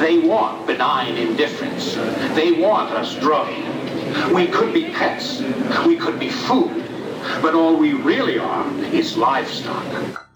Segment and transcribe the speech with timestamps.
[0.00, 1.94] They want benign indifference.
[2.34, 4.32] They want us drugged.
[4.32, 5.42] We could be pets.
[5.86, 6.88] We could be food.
[7.42, 10.26] But all we really are is livestock.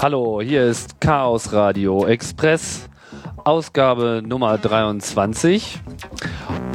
[0.00, 2.88] Hallo, hier ist Chaos Radio Express,
[3.42, 5.80] Ausgabe Nummer 23.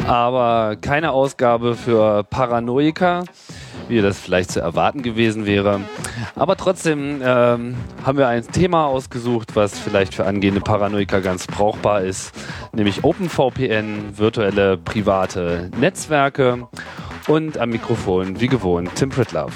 [0.05, 3.23] Aber keine Ausgabe für Paranoiker,
[3.87, 5.79] wie das vielleicht zu erwarten gewesen wäre.
[6.35, 12.01] Aber trotzdem ähm, haben wir ein Thema ausgesucht, was vielleicht für angehende Paranoiker ganz brauchbar
[12.01, 12.35] ist,
[12.73, 16.67] nämlich OpenVPN, virtuelle private Netzwerke
[17.29, 19.53] und am Mikrofon wie gewohnt Tim Pritlove.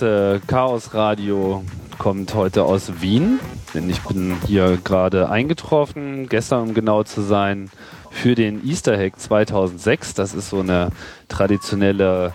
[0.00, 1.64] Das äh, Chaos Radio
[1.98, 3.40] kommt heute aus Wien,
[3.74, 7.70] denn ich bin hier gerade eingetroffen, gestern um genau zu sein,
[8.10, 10.14] für den Easter Hack 2006.
[10.14, 10.90] Das ist so eine
[11.28, 12.32] traditionelle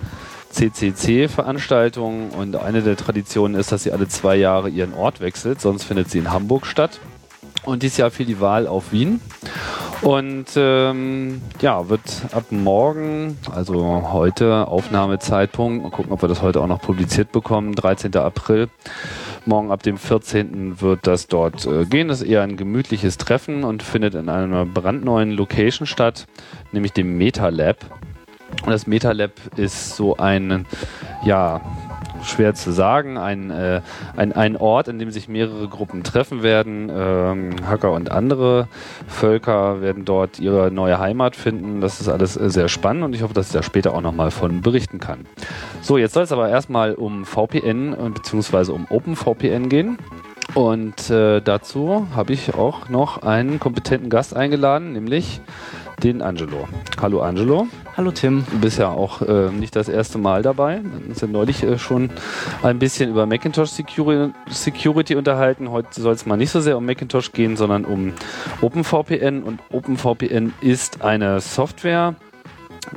[0.52, 5.83] CCC-Veranstaltung und eine der Traditionen ist, dass sie alle zwei Jahre ihren Ort wechselt, sonst
[5.83, 7.00] findet sie in Hamburg statt.
[7.63, 9.19] Und dieses Jahr fiel die Wahl auf Wien.
[10.02, 16.62] Und ähm, ja, wird ab morgen, also heute Aufnahmezeitpunkt, mal gucken, ob wir das heute
[16.62, 18.16] auch noch publiziert bekommen, 13.
[18.16, 18.69] April.
[19.46, 20.81] Morgen ab dem 14.
[20.81, 22.09] wird das dort äh, gehen.
[22.09, 26.28] Das ist eher ein gemütliches Treffen und findet in einer brandneuen Location statt,
[26.72, 27.78] nämlich dem MetaLab.
[28.64, 30.66] Und das MetaLab ist so ein,
[31.24, 31.62] ja,
[32.28, 33.82] schwer zu sagen, ein, äh,
[34.16, 36.90] ein, ein Ort, in dem sich mehrere Gruppen treffen werden.
[36.94, 38.68] Ähm, Hacker und andere
[39.08, 41.82] Völker werden dort ihre neue Heimat finden.
[41.82, 44.32] Das ist alles äh, sehr spannend und ich hoffe, dass ich da später auch nochmal
[44.32, 45.26] von berichten kann.
[45.82, 48.72] So, jetzt soll es aber erstmal um VPN äh, bzw.
[48.72, 49.98] um OpenVPN gehen.
[50.54, 55.42] Und äh, dazu habe ich auch noch einen kompetenten Gast eingeladen, nämlich
[56.03, 56.68] den Angelo.
[57.02, 57.68] Hallo Angelo.
[57.96, 58.46] Hallo Tim.
[58.52, 60.81] Du bist ja auch äh, nicht das erste Mal dabei.
[60.84, 62.09] Wir haben uns ja neulich äh, schon
[62.62, 65.72] ein bisschen über Macintosh Security, Security unterhalten.
[65.72, 68.13] Heute soll es mal nicht so sehr um Macintosh gehen, sondern um
[68.62, 69.41] OpenVPN.
[69.41, 72.14] Und OpenVPN ist eine Software,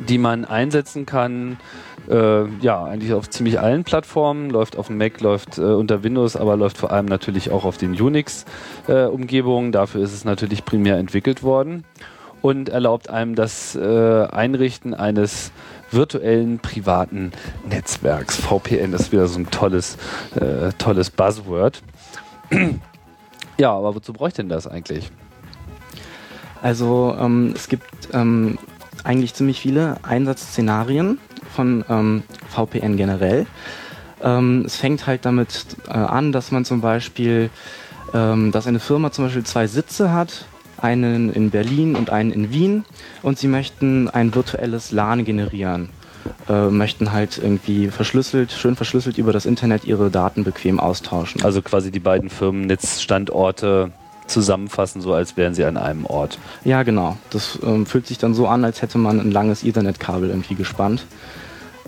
[0.09, 1.57] die man einsetzen kann,
[2.11, 6.37] äh, ja, eigentlich auf ziemlich allen Plattformen, läuft auf dem Mac, läuft äh, unter Windows,
[6.37, 9.71] aber läuft vor allem natürlich auch auf den Unix-Umgebungen.
[9.71, 11.85] Äh, Dafür ist es natürlich primär entwickelt worden
[12.43, 15.53] und erlaubt einem das äh, Einrichten eines
[15.91, 17.33] virtuellen privaten
[17.69, 18.37] Netzwerks.
[18.37, 19.97] VPN ist wieder so ein tolles,
[20.37, 21.83] äh, tolles Buzzword.
[23.59, 25.11] ja, aber wozu bräuchte denn das eigentlich?
[26.63, 28.59] Also ähm, es gibt ähm,
[29.05, 31.19] eigentlich ziemlich viele Einsatzszenarien
[31.55, 33.47] von ähm, VPN generell.
[34.23, 37.51] Ähm, es fängt halt damit äh, an, dass man zum Beispiel,
[38.13, 40.45] ähm, dass eine Firma zum Beispiel zwei Sitze hat
[40.83, 42.85] einen in Berlin und einen in Wien
[43.23, 45.89] und sie möchten ein virtuelles LAN generieren.
[46.49, 51.43] Äh, möchten halt irgendwie verschlüsselt, schön verschlüsselt über das Internet ihre Daten bequem austauschen.
[51.43, 53.91] Also quasi die beiden Firmennetzstandorte
[54.27, 56.39] zusammenfassen, so als wären sie an einem Ort.
[56.65, 57.17] Ja, genau.
[57.31, 61.05] Das ähm, fühlt sich dann so an, als hätte man ein langes Ethernet-Kabel irgendwie gespannt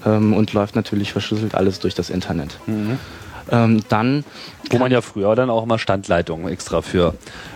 [0.04, 2.58] ähm, und läuft natürlich verschlüsselt alles durch das Internet.
[2.66, 2.98] Mhm.
[3.50, 4.24] Ähm, dann
[4.70, 7.14] Wo man ja früher dann auch mal Standleitungen extra für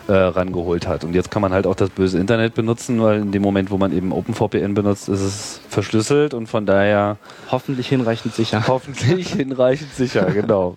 [0.09, 1.05] äh, rangeholt hat.
[1.05, 3.79] Und jetzt kann man halt auch das böse Internet benutzen, weil in dem Moment, wo
[3.79, 7.17] man eben OpenVPN benutzt, ist es verschlüsselt und von daher.
[7.51, 8.65] Hoffentlich hinreichend sicher.
[8.67, 10.77] Hoffentlich hinreichend sicher, genau.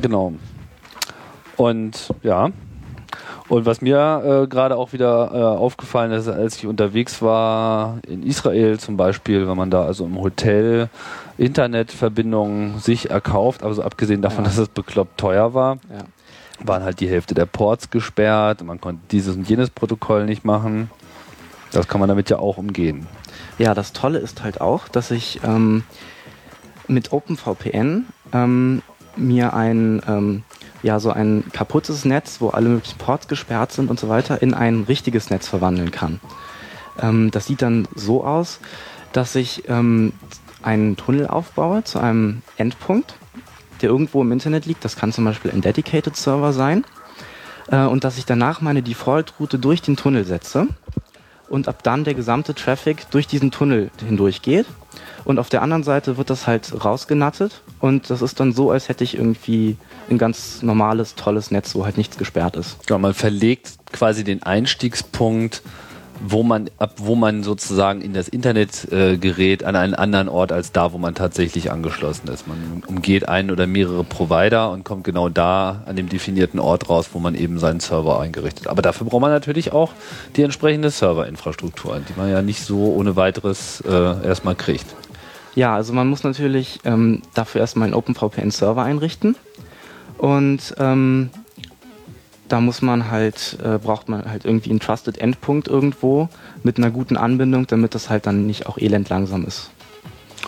[0.00, 0.32] Genau.
[1.56, 2.50] Und ja.
[3.48, 8.22] Und was mir äh, gerade auch wieder äh, aufgefallen ist, als ich unterwegs war in
[8.22, 10.88] Israel zum Beispiel, wenn man da also im Hotel
[11.42, 14.50] Internetverbindungen sich erkauft, also abgesehen davon, ja.
[14.50, 16.04] dass es bekloppt teuer war, ja.
[16.64, 20.90] waren halt die Hälfte der Ports gesperrt, man konnte dieses und jenes Protokoll nicht machen.
[21.72, 23.06] Das kann man damit ja auch umgehen.
[23.58, 25.82] Ja, das Tolle ist halt auch, dass ich ähm,
[26.86, 28.82] mit OpenVPN ähm,
[29.16, 30.44] mir ein, ähm,
[30.82, 34.54] ja, so ein kaputtes Netz, wo alle möglichen Ports gesperrt sind und so weiter, in
[34.54, 36.20] ein richtiges Netz verwandeln kann.
[37.00, 38.60] Ähm, das sieht dann so aus,
[39.12, 40.12] dass ich ähm,
[40.62, 43.14] einen Tunnel aufbaue zu einem Endpunkt,
[43.80, 44.84] der irgendwo im Internet liegt.
[44.84, 46.84] Das kann zum Beispiel ein Dedicated Server sein.
[47.68, 50.68] Äh, und dass ich danach meine Default-Route durch den Tunnel setze
[51.48, 54.66] und ab dann der gesamte Traffic durch diesen Tunnel hindurch geht.
[55.24, 58.88] Und auf der anderen Seite wird das halt rausgenattet und das ist dann so, als
[58.88, 59.76] hätte ich irgendwie
[60.10, 62.76] ein ganz normales, tolles Netz, wo halt nichts gesperrt ist.
[62.88, 65.62] Ja, man verlegt quasi den Einstiegspunkt
[66.24, 70.52] wo man, ab wo man sozusagen in das Internet äh, gerät, an einen anderen Ort
[70.52, 72.46] als da, wo man tatsächlich angeschlossen ist.
[72.46, 77.10] Man umgeht einen oder mehrere Provider und kommt genau da an dem definierten Ort raus,
[77.12, 78.68] wo man eben seinen Server eingerichtet.
[78.68, 79.92] Aber dafür braucht man natürlich auch
[80.36, 84.86] die entsprechende Serverinfrastruktur, die man ja nicht so ohne weiteres äh, erstmal kriegt.
[85.54, 89.36] Ja, also man muss natürlich ähm, dafür erstmal einen OpenVPN-Server einrichten.
[90.18, 91.30] Und ähm,
[92.52, 96.28] da muss man halt, äh, braucht man halt irgendwie einen Trusted Endpunkt irgendwo
[96.62, 99.70] mit einer guten Anbindung, damit das halt dann nicht auch elend langsam ist.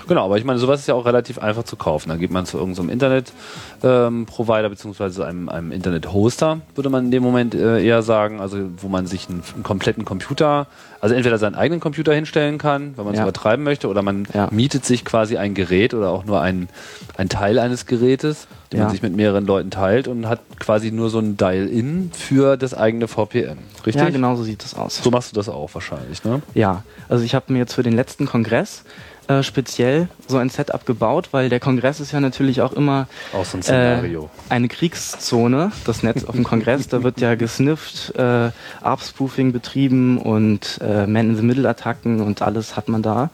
[0.09, 2.09] Genau, aber ich meine, sowas ist ja auch relativ einfach zu kaufen.
[2.09, 7.23] Da geht man zu irgendeinem Internet-Provider ähm, beziehungsweise einem, einem Internet-Hoster, würde man in dem
[7.23, 10.67] Moment äh, eher sagen, also wo man sich einen, einen, kompletten Computer,
[11.01, 13.25] also entweder seinen eigenen Computer hinstellen kann, wenn man es ja.
[13.25, 14.49] übertreiben möchte, oder man ja.
[14.51, 16.69] mietet sich quasi ein Gerät oder auch nur ein,
[17.17, 18.85] ein Teil eines Gerätes, den ja.
[18.85, 22.75] man sich mit mehreren Leuten teilt und hat quasi nur so ein Dial-In für das
[22.75, 23.59] eigene VPN.
[23.87, 24.03] Richtig?
[24.03, 25.03] Ja, genau so sieht das aus.
[25.03, 26.43] So machst du das auch wahrscheinlich, ne?
[26.55, 28.85] Ja, also ich habe mir jetzt für den letzten Kongress
[29.29, 33.45] äh, speziell so ein Setup gebaut, weil der Kongress ist ja natürlich auch immer auch
[33.45, 34.31] so ein Szenario.
[34.49, 36.89] Äh, eine Kriegszone, das Netz auf dem Kongress.
[36.89, 38.51] da wird ja gesnifft, äh,
[38.83, 43.31] ARP-Spoofing betrieben und äh, Man-in-the-Middle-Attacken und alles hat man da.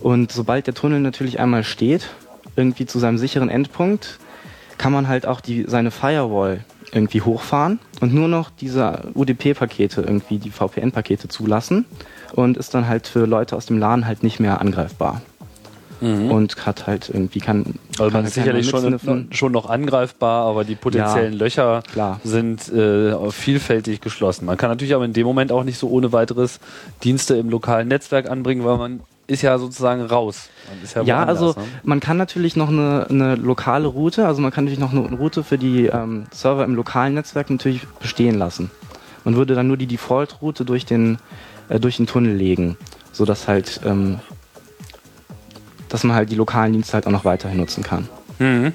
[0.00, 2.08] Und sobald der Tunnel natürlich einmal steht,
[2.56, 4.18] irgendwie zu seinem sicheren Endpunkt,
[4.78, 10.38] kann man halt auch die, seine Firewall irgendwie hochfahren und nur noch diese UDP-Pakete, irgendwie
[10.38, 11.84] die VPN-Pakete zulassen
[12.32, 15.22] und ist dann halt für Leute aus dem LAN halt nicht mehr angreifbar.
[16.00, 16.30] Mhm.
[16.30, 17.74] Und hat halt irgendwie kann.
[17.98, 22.20] Also man ist sicherlich schon, schon noch angreifbar, aber die potenziellen ja, Löcher klar.
[22.22, 24.44] sind äh, vielfältig geschlossen.
[24.44, 26.60] Man kann natürlich aber in dem Moment auch nicht so ohne weiteres
[27.02, 30.48] Dienste im lokalen Netzwerk anbringen, weil man ist ja sozusagen raus.
[30.94, 31.64] Ja, ja also ne?
[31.84, 35.44] man kann natürlich noch eine, eine, lokale Route, also man kann natürlich noch eine Route
[35.44, 38.70] für die ähm, Server im lokalen Netzwerk natürlich bestehen lassen.
[39.24, 41.18] Man würde dann nur die Default-Route durch den
[41.68, 42.76] äh, durch den Tunnel legen,
[43.12, 44.20] sodass halt, ähm,
[45.88, 48.08] dass man halt die lokalen Dienste halt auch noch weiterhin nutzen kann.
[48.38, 48.72] Mhm.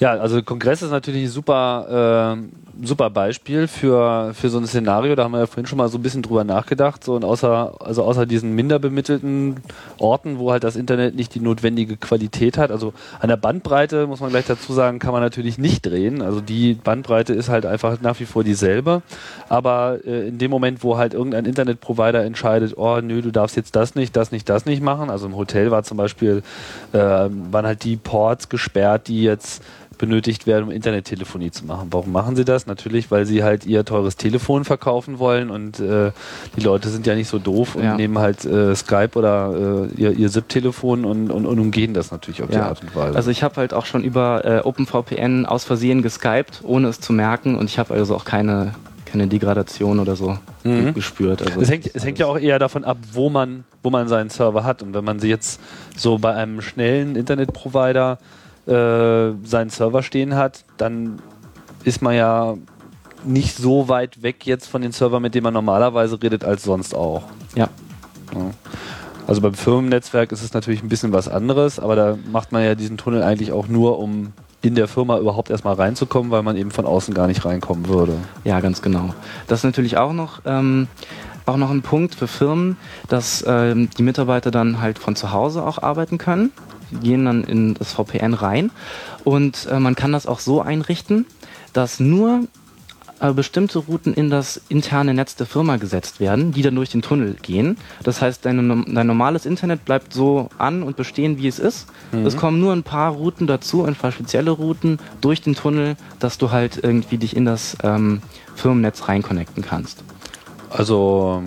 [0.00, 5.14] Ja, also Kongress ist natürlich super, äh, super Beispiel für, für so ein Szenario.
[5.14, 7.02] Da haben wir ja vorhin schon mal so ein bisschen drüber nachgedacht.
[7.02, 9.56] So, und außer, also außer diesen minder bemittelten
[9.98, 12.70] Orten, wo halt das Internet nicht die notwendige Qualität hat.
[12.70, 16.22] Also an der Bandbreite, muss man gleich dazu sagen, kann man natürlich nicht drehen.
[16.22, 19.02] Also die Bandbreite ist halt einfach nach wie vor dieselbe.
[19.48, 23.74] Aber äh, in dem Moment, wo halt irgendein Internetprovider entscheidet, oh nö, du darfst jetzt
[23.76, 25.10] das nicht, das nicht, das nicht machen.
[25.10, 26.42] Also im Hotel war zum Beispiel,
[26.92, 29.62] äh, waren halt die Ports gesperrt, die jetzt
[29.98, 31.88] benötigt werden, um Internettelefonie zu machen.
[31.90, 32.66] Warum machen sie das?
[32.66, 36.12] Natürlich, weil sie halt ihr teures Telefon verkaufen wollen und äh,
[36.56, 37.96] die Leute sind ja nicht so doof und ja.
[37.96, 42.42] nehmen halt äh, Skype oder äh, ihr, ihr SIP-Telefon und, und, und, umgehen das natürlich
[42.42, 42.56] auf ja.
[42.56, 43.16] die Art und Weise.
[43.16, 47.12] Also ich habe halt auch schon über äh, OpenVPN aus Versehen geskypt, ohne es zu
[47.12, 48.74] merken und ich habe also auch keine
[49.10, 50.94] keine Degradation oder so mhm.
[50.94, 51.42] gespürt.
[51.42, 54.30] Also es hängt, es hängt ja auch eher davon ab, wo man, wo man seinen
[54.30, 54.82] Server hat.
[54.82, 55.60] Und wenn man sie jetzt
[55.96, 58.18] so bei einem schnellen Internetprovider
[58.68, 61.18] äh, seinen Server stehen hat, dann
[61.84, 62.54] ist man ja
[63.24, 66.94] nicht so weit weg jetzt von den Servern, mit denen man normalerweise redet, als sonst
[66.94, 67.24] auch.
[67.54, 67.68] Ja.
[68.34, 68.50] ja.
[69.26, 72.74] Also beim Firmennetzwerk ist es natürlich ein bisschen was anderes, aber da macht man ja
[72.74, 76.70] diesen Tunnel eigentlich auch nur, um in der Firma überhaupt erstmal reinzukommen, weil man eben
[76.70, 78.14] von außen gar nicht reinkommen würde.
[78.44, 79.14] Ja, ganz genau.
[79.46, 80.88] Das ist natürlich auch noch, ähm,
[81.46, 82.76] auch noch ein Punkt für Firmen,
[83.08, 86.52] dass ähm, die Mitarbeiter dann halt von zu Hause auch arbeiten können
[87.02, 88.70] gehen dann in das VPN rein
[89.24, 91.26] und äh, man kann das auch so einrichten,
[91.72, 92.48] dass nur
[93.20, 97.02] äh, bestimmte Routen in das interne Netz der Firma gesetzt werden, die dann durch den
[97.02, 97.76] Tunnel gehen.
[98.04, 101.88] Das heißt, dein, dein normales Internet bleibt so an und bestehen, wie es ist.
[102.12, 102.26] Mhm.
[102.26, 106.38] Es kommen nur ein paar Routen dazu, ein paar spezielle Routen durch den Tunnel, dass
[106.38, 108.22] du halt irgendwie dich in das ähm,
[108.54, 110.04] Firmennetz reinconnecten kannst.
[110.70, 111.42] Also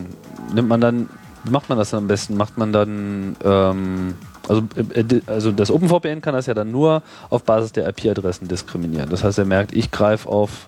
[0.54, 1.10] nimmt man dann,
[1.46, 2.36] wie macht man das am besten?
[2.36, 4.16] Macht man dann ähm
[4.48, 9.10] also, äh, also das OpenVPN kann das ja dann nur auf Basis der IP-Adressen diskriminieren.
[9.10, 10.68] Das heißt, er merkt, ich greife auf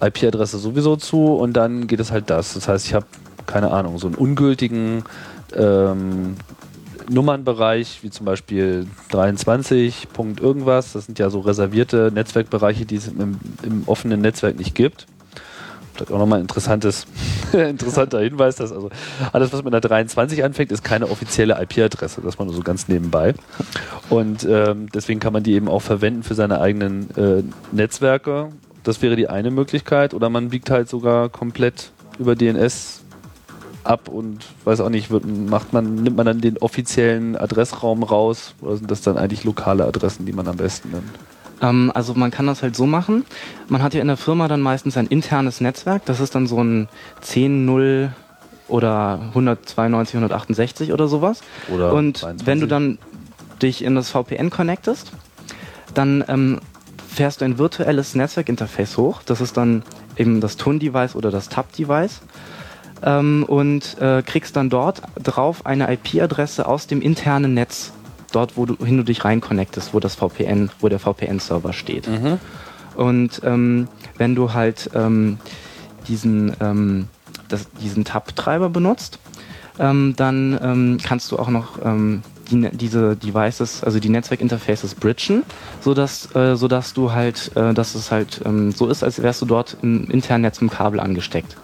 [0.00, 2.54] IP-Adresse sowieso zu und dann geht es halt das.
[2.54, 3.06] Das heißt, ich habe
[3.46, 5.04] keine Ahnung, so einen ungültigen
[5.54, 6.36] ähm,
[7.08, 10.08] Nummernbereich, wie zum Beispiel 23.
[10.12, 14.74] Punkt irgendwas, das sind ja so reservierte Netzwerkbereiche, die es im, im offenen Netzwerk nicht
[14.74, 15.06] gibt.
[15.94, 17.06] Vielleicht auch nochmal ein interessantes,
[17.52, 18.90] interessanter Hinweis, dass also
[19.32, 22.20] alles, was mit einer 23 anfängt, ist keine offizielle IP-Adresse.
[22.22, 23.34] Das war nur so ganz nebenbei.
[24.08, 28.48] Und ähm, deswegen kann man die eben auch verwenden für seine eigenen äh, Netzwerke.
[28.82, 30.14] Das wäre die eine Möglichkeit.
[30.14, 33.02] Oder man biegt halt sogar komplett über DNS
[33.84, 38.54] ab und weiß auch nicht, wird, macht man, nimmt man dann den offiziellen Adressraum raus
[38.60, 41.10] oder sind das dann eigentlich lokale Adressen, die man am besten nimmt?
[41.62, 43.24] Ähm, also man kann das halt so machen.
[43.68, 46.04] Man hat ja in der Firma dann meistens ein internes Netzwerk.
[46.04, 46.88] Das ist dann so ein
[47.24, 48.10] 10.0
[48.68, 51.40] oder 192, 168 oder sowas.
[51.72, 52.46] Oder und 22.
[52.46, 52.98] wenn du dann
[53.62, 55.12] dich in das VPN connectest,
[55.94, 56.60] dann ähm,
[57.08, 59.22] fährst du ein virtuelles Netzwerkinterface hoch.
[59.24, 59.82] Das ist dann
[60.16, 62.20] eben das TUN-Device oder das TAP-Device.
[63.04, 67.92] Ähm, und äh, kriegst dann dort drauf eine IP-Adresse aus dem internen Netz
[68.32, 72.08] dort, wo du dich rein connectest, wo das VPN, wo der VPN-Server steht.
[72.08, 72.38] Mhm.
[72.94, 75.38] Und ähm, wenn du halt ähm,
[76.08, 77.08] diesen, ähm,
[77.48, 79.18] das, diesen Tab-Treiber benutzt,
[79.78, 85.44] ähm, dann ähm, kannst du auch noch ähm, die, diese Devices, also die Netzwerkinterfaces bridgen,
[85.80, 88.42] sodass, äh, sodass du halt, äh, dass es halt
[88.76, 91.56] so ist, als wärst du dort im internen Netz mit Kabel angesteckt.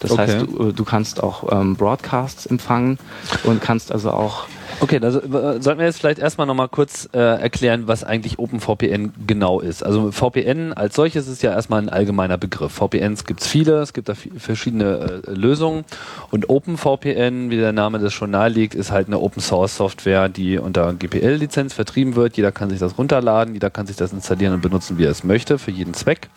[0.00, 0.22] Das Okay.
[0.22, 2.98] heißt, du, äh, du kannst auch ähm, Broadcasts empfangen
[3.44, 4.46] und kannst also auch
[4.80, 9.60] Okay, also sollten wir jetzt vielleicht erstmal nochmal kurz äh, erklären, was eigentlich OpenVPN genau
[9.60, 9.82] ist.
[9.84, 12.72] Also VPN als solches ist ja erstmal ein allgemeiner Begriff.
[12.72, 15.84] VPNs gibt es viele, es gibt da verschiedene äh, Lösungen
[16.30, 20.58] und OpenVPN, wie der Name das schon naheliegt, ist halt eine Open Source Software, die
[20.58, 22.36] unter GPL-Lizenz vertrieben wird.
[22.36, 25.24] Jeder kann sich das runterladen, jeder kann sich das installieren und benutzen, wie er es
[25.24, 26.28] möchte, für jeden Zweck.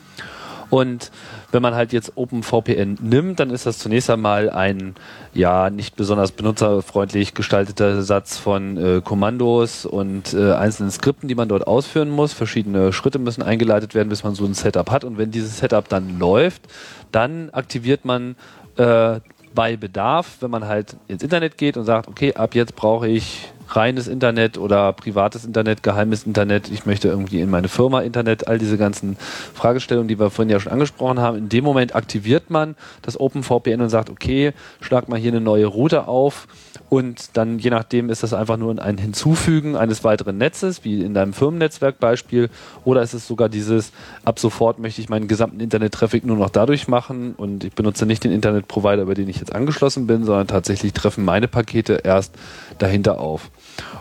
[0.69, 1.11] Und
[1.51, 4.95] wenn man halt jetzt OpenVPN nimmt, dann ist das zunächst einmal ein
[5.33, 11.47] ja nicht besonders benutzerfreundlich gestalteter Satz von äh, Kommandos und äh, einzelnen Skripten, die man
[11.47, 12.33] dort ausführen muss.
[12.33, 15.03] Verschiedene Schritte müssen eingeleitet werden, bis man so ein Setup hat.
[15.03, 16.63] Und wenn dieses Setup dann läuft,
[17.11, 18.35] dann aktiviert man
[18.75, 19.19] äh,
[19.55, 23.51] bei Bedarf, wenn man halt ins Internet geht und sagt, okay, ab jetzt brauche ich
[23.69, 28.57] reines Internet oder privates Internet, geheimes Internet, ich möchte irgendwie in meine Firma Internet, all
[28.57, 29.17] diese ganzen
[29.53, 31.37] Fragestellungen, die wir vorhin ja schon angesprochen haben.
[31.37, 35.65] In dem Moment aktiviert man das OpenVPN und sagt, okay, schlag mal hier eine neue
[35.65, 36.47] Route auf
[36.89, 41.13] und dann je nachdem ist das einfach nur ein Hinzufügen eines weiteren Netzes, wie in
[41.13, 42.49] deinem Firmennetzwerkbeispiel,
[42.85, 43.91] oder ist es sogar dieses,
[44.23, 48.23] ab sofort möchte ich meinen gesamten Internet-Traffic nur noch dadurch machen und ich benutze nicht
[48.23, 52.35] den Internetprovider, über den ich jetzt angeschlossen bin, sondern tatsächlich treffen meine Pakete erst
[52.77, 53.49] dahinter auf.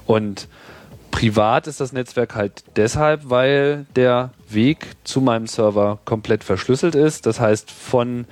[0.06, 0.48] Und
[1.10, 7.24] privat ist das Netzwerk halt deshalb, weil der Weg zu meinem Server komplett verschlüsselt ist.
[7.24, 8.26] Das heißt, von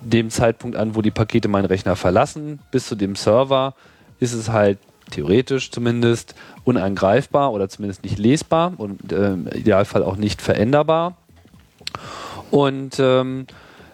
[0.00, 3.74] dem Zeitpunkt an, wo die Pakete meinen Rechner verlassen, bis zu dem Server,
[4.18, 4.78] ist es halt
[5.10, 11.16] theoretisch zumindest unangreifbar oder zumindest nicht lesbar und äh, im Idealfall auch nicht veränderbar.
[12.50, 13.46] Und ähm,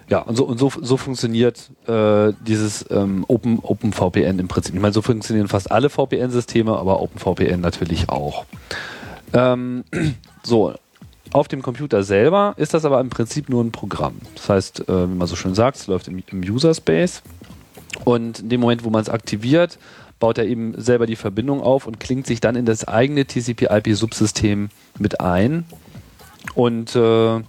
[0.08, 4.74] ja, und so, und so, so funktioniert äh, dieses ähm, Open, OpenVPN im Prinzip.
[4.74, 8.44] Ich meine, so funktionieren fast alle VPN-Systeme, aber OpenVPN natürlich auch.
[9.32, 9.84] Ähm,
[10.44, 10.74] so,
[11.32, 14.16] auf dem Computer selber ist das aber im Prinzip nur ein Programm.
[14.34, 17.22] Das heißt, äh, wie man so schön sagt, es läuft im, im User Space.
[18.04, 19.78] Und in dem Moment, wo man es aktiviert,
[20.18, 24.68] baut er eben selber die Verbindung auf und klingt sich dann in das eigene TCP/IP-Subsystem
[24.98, 25.64] mit ein.
[26.54, 27.40] Und äh,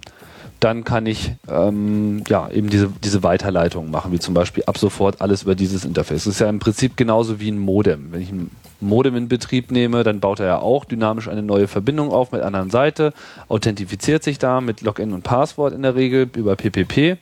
[0.60, 5.22] dann kann ich ähm, ja eben diese, diese Weiterleitung machen, wie zum Beispiel ab sofort
[5.22, 6.25] alles über dieses Interface.
[6.25, 8.12] Das ist ja im Prinzip genauso wie ein Modem.
[8.12, 11.67] Wenn ich ein Modem in Betrieb nehme, dann baut er ja auch dynamisch eine neue
[11.67, 13.13] Verbindung auf mit anderen Seite,
[13.48, 17.17] authentifiziert sich da mit Login und Passwort in der Regel über PPP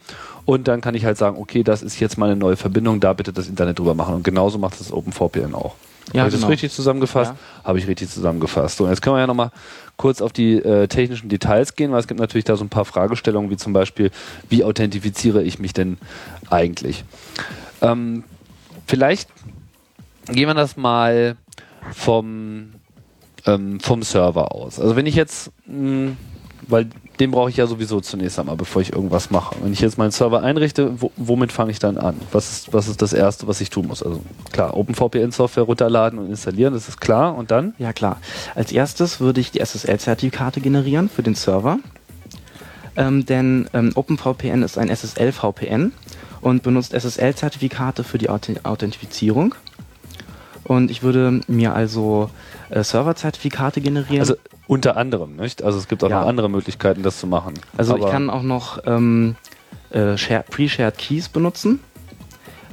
[0.46, 3.34] und dann kann ich halt sagen, okay, das ist jetzt meine neue Verbindung, da bitte
[3.34, 5.76] das Internet drüber machen und genauso macht das OpenVPN auch.
[6.14, 6.52] Ja, Habe ich das genau.
[6.52, 7.34] richtig zusammengefasst?
[7.64, 8.78] Habe ich richtig zusammengefasst.
[8.78, 9.52] So, jetzt können wir ja nochmal
[9.98, 12.86] kurz auf die äh, technischen Details gehen, weil es gibt natürlich da so ein paar
[12.86, 14.12] Fragestellungen, wie zum Beispiel,
[14.50, 15.98] wie authentifiziere ich mich denn
[16.50, 17.06] eigentlich?
[17.82, 18.24] Ähm,
[18.86, 19.30] vielleicht
[20.28, 21.38] gehen wir das mal
[21.92, 22.74] vom,
[23.46, 24.80] ähm, vom Server aus.
[24.80, 26.14] Also wenn ich jetzt, mh,
[26.68, 26.88] weil
[27.20, 29.56] den brauche ich ja sowieso zunächst einmal, bevor ich irgendwas mache.
[29.62, 32.20] Wenn ich jetzt meinen Server einrichte, wo, womit fange ich dann an?
[32.32, 34.04] Was ist, was ist das Erste, was ich tun muss?
[34.04, 37.36] Also klar, OpenVPN-Software runterladen und installieren, das ist klar.
[37.36, 37.74] Und dann?
[37.78, 38.20] Ja, klar.
[38.54, 41.80] Als erstes würde ich die SSL-Zertifikate generieren für den Server.
[42.98, 45.92] Ähm, denn ähm, OpenVPN ist ein SSL-VPN
[46.42, 49.56] und benutzt SSL-Zertifikate für die Auth Authentifizierung.
[50.66, 52.30] Und ich würde mir also
[52.70, 54.20] äh, Server-Zertifikate generieren.
[54.20, 54.36] Also
[54.68, 55.64] unter anderem, nicht?
[55.64, 56.22] Also es gibt auch Ja.
[56.22, 57.54] noch andere Möglichkeiten, das zu machen.
[57.78, 59.36] Also ich Aber- kann auch noch ähm,
[59.92, 61.80] äh, Share- Pre-Shared Keys benutzen.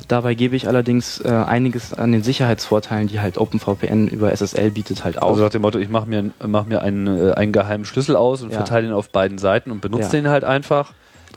[0.08, 5.04] Dabei gebe ich allerdings äh, einiges an den Sicherheitsvorteilen, die halt OpenVPN über SSL bietet,
[5.04, 5.30] halt auf.
[5.32, 8.42] Also nach dem Motto, ich mache mir, mach mir einen, äh, einen geheimen Schlüssel aus
[8.42, 8.56] und Ja.
[8.56, 10.22] verteile ihn auf beiden Seiten und benutze Ja.
[10.22, 10.92] den halt einfach.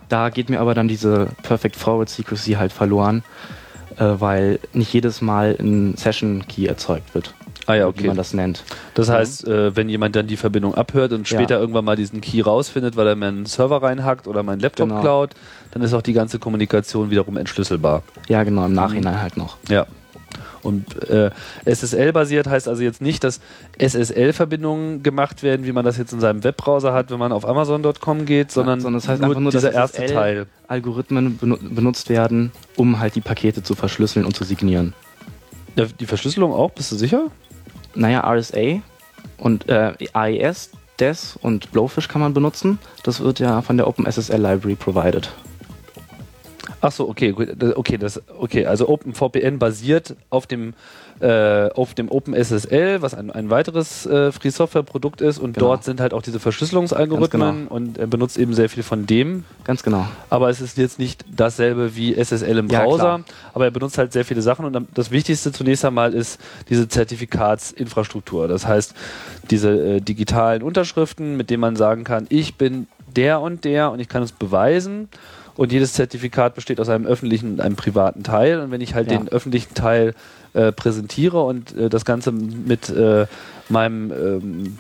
[0.10, 3.24] Da geht mir aber dann diese Perfect Forward Secrecy halt verloren,
[4.04, 7.34] weil nicht jedes Mal ein Session Key erzeugt wird.
[7.68, 8.08] Ah ja, Wie okay.
[8.08, 8.64] man das nennt.
[8.94, 11.38] Das heißt, äh, wenn jemand dann die Verbindung abhört und Ja.
[11.40, 15.02] später irgendwann mal diesen Key rausfindet, weil er meinen Server reinhackt oder meinen Laptop Genau.
[15.02, 15.32] klaut,
[15.72, 18.04] dann ist auch die ganze Kommunikation wiederum entschlüsselbar.
[18.28, 19.58] Ja, genau, im Nachhinein halt noch.
[19.68, 19.88] Ja.
[20.66, 21.30] Und äh,
[21.66, 23.40] SSL-basiert heißt also jetzt nicht, dass
[23.78, 28.26] SSL-Verbindungen gemacht werden, wie man das jetzt in seinem Webbrowser hat, wenn man auf Amazon.com
[28.26, 30.48] geht, sondern, sondern es heißt nur einfach nur, dieser dass erste Teil.
[30.68, 34.94] Algorithmen benu benutzt werden, um halt die Pakete zu verschlüsseln und zu signieren.
[35.76, 37.28] Ja, die Verschlüsselung auch, bist du sicher?
[37.94, 38.82] Naja, RSA
[39.38, 42.80] und äh, AES, DES und Blowfish kann man benutzen.
[43.04, 45.30] Das wird ja von der OpenSSL Library provided.
[46.82, 50.74] Ach so, okay, gut, okay, das, okay, also OpenVPN basiert auf dem
[51.22, 55.68] äh, auf dem OpenSSL, was ein, ein weiteres äh, Free Software Produkt ist und Genau.
[55.68, 59.46] dort sind halt auch diese Verschlüsselungsalgorithmen Ganz und er benutzt eben sehr viel von dem,
[59.64, 60.06] Ganz genau.
[60.30, 63.22] aber es ist jetzt nicht dasselbe wie SSL im Ja, Browser, klar.
[63.54, 66.38] aber er benutzt halt sehr viele Sachen und das Wichtigste zunächst einmal ist
[66.70, 68.48] diese Zertifikatsinfrastruktur.
[68.50, 68.94] Das heißt,
[69.50, 74.00] diese äh, digitalen Unterschriften, mit denen man sagen kann, ich bin der und der und
[74.02, 75.08] ich kann es beweisen.
[75.58, 78.60] Und jedes Zertifikat besteht aus einem öffentlichen und einem privaten Teil.
[78.60, 79.18] Und wenn ich halt Ja.
[79.18, 80.14] den öffentlichen Teil
[80.54, 83.26] äh, präsentiere und äh, das Ganze mit äh,
[83.68, 84.78] meinem ähm,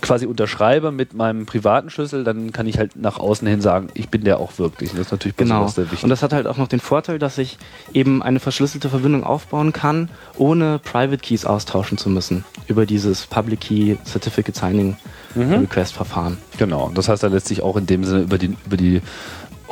[0.00, 4.08] quasi unterschreibe mit meinem privaten Schlüssel, dann kann ich halt nach außen hin sagen, ich
[4.08, 4.90] bin der auch wirklich.
[4.90, 5.66] Und das ist natürlich Genau.
[5.68, 6.02] sehr wichtig.
[6.04, 7.58] Und das hat halt auch noch den Vorteil, dass ich
[7.92, 12.44] eben eine verschlüsselte Verbindung aufbauen kann, ohne Private Keys austauschen zu müssen.
[12.66, 14.96] Über dieses Public Key Certificate Signing
[15.34, 15.54] Mhm.
[15.54, 16.36] Request Verfahren.
[16.58, 16.90] Genau.
[16.94, 19.00] Das heißt, da lässt sich auch in dem Sinne über die, über die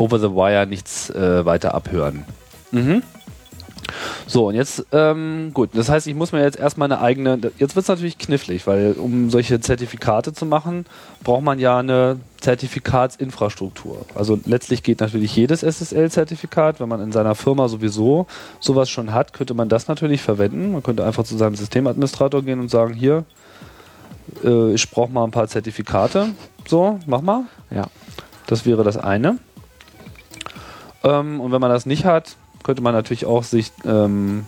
[0.00, 2.24] Over the Wire nichts äh, weiter abhören.
[2.70, 3.02] Mhm.
[4.26, 7.74] So, und jetzt, ähm, gut, das heißt, ich muss mir jetzt erstmal eine eigene, jetzt
[7.76, 10.86] wird es natürlich knifflig, weil um solche Zertifikate zu machen,
[11.24, 14.06] braucht man ja eine Zertifikatsinfrastruktur.
[14.14, 18.26] Also letztlich geht natürlich jedes SSL-Zertifikat, wenn man in seiner Firma sowieso
[18.60, 20.72] sowas schon hat, könnte man das natürlich verwenden.
[20.72, 23.24] Man könnte einfach zu seinem Systemadministrator gehen und sagen, hier,
[24.44, 26.28] äh, ich brauche mal ein paar Zertifikate.
[26.66, 27.44] So, mach mal.
[27.70, 27.88] Ja.
[28.46, 29.38] Das wäre das eine.
[31.02, 34.46] Ähm, und wenn man das nicht hat, könnte man natürlich auch sich ähm,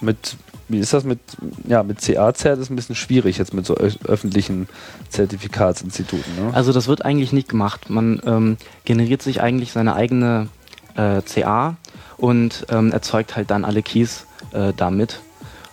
[0.00, 0.36] mit,
[0.68, 1.20] wie ist das mit,
[1.66, 4.68] ja, mit CA-Zert ist ein bisschen schwierig jetzt mit so öffentlichen
[5.10, 6.34] Zertifikatsinstituten.
[6.36, 6.54] Ne?
[6.54, 7.88] Also das wird eigentlich nicht gemacht.
[7.88, 10.48] Man ähm, generiert sich eigentlich seine eigene
[10.96, 11.76] äh, CA
[12.16, 15.20] und ähm, erzeugt halt dann alle Keys äh, damit.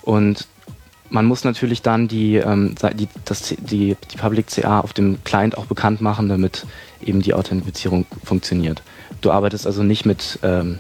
[0.04, 0.48] Und
[1.10, 5.58] man muss natürlich dann die, ähm, die, das, die, die Public CA auf dem Client
[5.58, 6.66] auch bekannt machen, damit
[7.02, 8.84] eben die Authentifizierung funktioniert.
[9.22, 10.80] Du arbeitest also nicht mit ähm,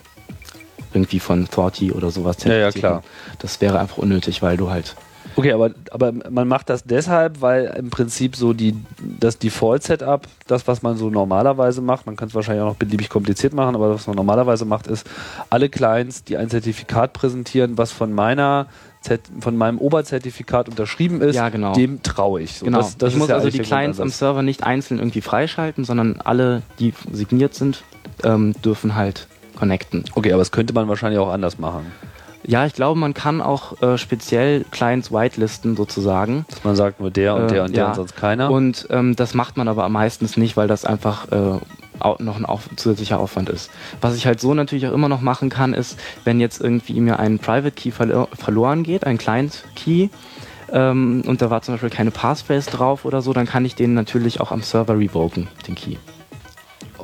[0.94, 2.44] irgendwie von Thorty oder sowas.
[2.44, 3.04] Ja, ja, klar.
[3.40, 4.96] Das wäre einfach unnötig, weil du halt
[5.36, 8.76] Okay, aber, aber man macht das deshalb, weil im Prinzip so die,
[9.20, 13.10] das Default-Setup, das, was man so normalerweise macht, man kann es wahrscheinlich auch noch beliebig
[13.10, 15.08] kompliziert machen, aber was man normalerweise macht, ist,
[15.50, 18.68] alle Clients, die ein Zertifikat präsentieren, was von meiner
[19.40, 21.72] von meinem Oberzertifikat unterschrieben ist, Ja, genau.
[21.74, 22.58] dem traue ich.
[22.58, 22.80] So, Genau.
[22.80, 24.10] das- das ich muss ja also die Clients am.
[24.10, 27.84] Server nicht einzeln irgendwie freischalten, sondern alle, die signiert sind,
[28.24, 30.06] ähm, dürfen halt connecten.
[30.16, 31.92] Okay, aber das könnte man wahrscheinlich auch anders machen.
[32.46, 36.46] Ja, ich glaube, man kann auch äh, speziell Clients whitelisten sozusagen.
[36.50, 37.90] Dass man sagt, nur der und Äh, der und der ja.
[37.90, 38.50] und sonst keiner.
[38.50, 41.60] Und ähm, das macht man aber meistens nicht, weil das einfach äh,
[42.20, 43.70] noch ein auf zusätzlicher Aufwand ist.
[44.00, 47.20] Was ich halt so natürlich auch immer noch machen kann, ist, wenn jetzt irgendwie mir
[47.20, 50.08] ein Private Key verlo verloren geht, ein Client Key,
[50.72, 53.94] ähm, und da war zum Beispiel keine Passphrase drauf oder so, dann kann ich den
[53.94, 55.98] natürlich auch am Server revoken, den Key.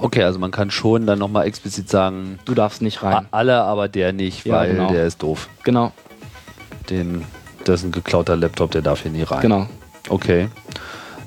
[0.01, 3.27] Okay, also man kann schon dann nochmal explizit sagen, Du darfst nicht rein.
[3.31, 4.91] alle, aber der nicht, Ja, weil genau.
[4.91, 5.49] der ist doof.
[5.63, 5.91] Genau,
[6.89, 7.23] Den,
[7.63, 9.41] das ist ein geklauter Laptop, der darf hier nie rein.
[9.41, 9.67] genau.
[10.09, 10.49] Okay.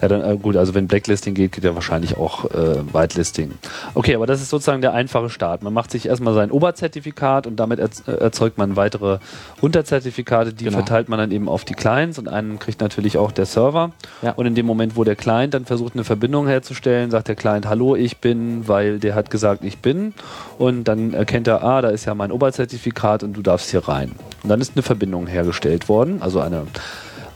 [0.00, 3.52] Ja, dann, äh, gut, also wenn Blacklisting geht, geht ja wahrscheinlich auch äh, Whitelisting.
[3.94, 5.62] Okay, aber das ist sozusagen der einfache Start.
[5.62, 9.18] Man macht sich erstmal sein Oberzertifikat und damit äh, erzeugt man weitere
[9.60, 10.78] Unterzertifikate, die Genau.
[10.78, 13.92] verteilt man dann eben auf die Clients und einen kriegt natürlich auch der Server.
[14.22, 14.32] Ja.
[14.32, 17.66] Und in dem Moment, wo der Client dann versucht, eine Verbindung herzustellen, sagt der Client,
[17.66, 20.14] hallo, ich bin, weil der hat gesagt, ich bin.
[20.58, 24.12] Und dann erkennt er, ah, da ist ja mein Oberzertifikat und du darfst hier rein.
[24.42, 26.66] Und dann ist eine Verbindung hergestellt worden, also eine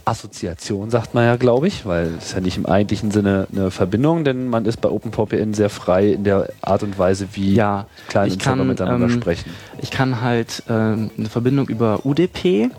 [0.05, 3.71] Assoziation, sagt man ja, glaube ich, weil es ist ja nicht im eigentlichen Sinne eine
[3.71, 7.87] Verbindung, denn man ist bei OpenVPN sehr frei in der Art und Weise, wie Ja,
[8.13, 9.49] und Server kann, miteinander ähm, sprechen.
[9.81, 12.69] Ich kann halt ähm, eine Verbindung über UDP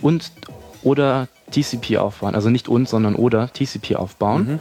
[0.00, 0.32] und
[0.82, 2.34] oder TCP aufbauen.
[2.34, 4.44] Also nicht und, sondern oder TCP aufbauen.
[4.44, 4.60] Mhm.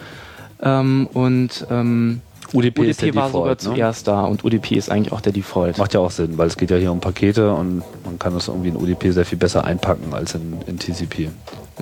[0.61, 2.21] Ähm, und ähm,
[2.53, 3.77] UDP, UDP ist der war Default, sogar ne?
[3.77, 5.77] zuerst da und UDP ist eigentlich auch der Default.
[5.77, 8.47] Macht ja auch Sinn, weil es geht ja hier um Pakete und man kann das
[8.47, 11.29] irgendwie in UDP sehr viel besser einpacken als in, in TCP.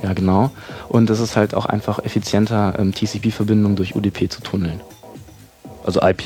[0.03, 0.51] Ja, genau.
[0.88, 4.81] Und es ist halt auch einfach effizienter, ähm, TCP-Verbindungen durch UDP zu tunneln.
[5.83, 6.23] Also IP,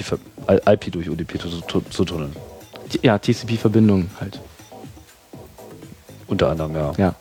[0.47, 2.35] IP durch UDP zu, zu, zu tunneln.
[3.01, 4.39] Ja, TCP-Verbindungen halt.
[6.27, 6.91] Unter anderem, ja.
[6.97, 7.15] Ja.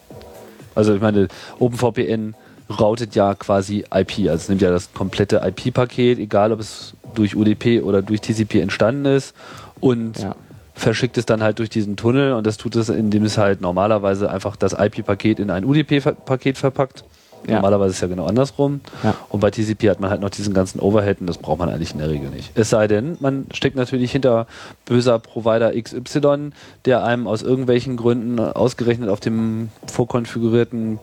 [0.75, 2.35] Also ich meine, OpenVPN
[2.79, 7.37] routet ja quasi IP, also es nimmt ja das komplette IP-Paket, egal ob es durch
[7.37, 9.35] UDP oder durch TCP entstanden ist
[9.81, 10.35] und Ja.
[10.75, 14.31] Verschickt es dann halt durch diesen Tunnel und das tut es, indem es halt normalerweise
[14.31, 17.05] einfach das IP-Paket in ein UDP-Paket verpackt.
[17.47, 17.55] Ja.
[17.55, 18.81] Normalerweise ist es ja genau andersrum.
[19.03, 19.15] Ja.
[19.29, 21.93] Und bei TCP hat man halt noch diesen ganzen Overhead und das braucht man eigentlich
[21.93, 22.53] in der Regel nicht.
[22.55, 24.47] Es sei denn, man steckt natürlich hinter
[24.85, 26.51] böser Provider XY,
[26.85, 31.01] der einem aus irgendwelchen Gründen ausgerechnet auf dem vorkonfigurierten